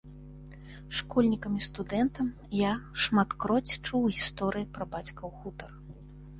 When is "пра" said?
4.79-4.91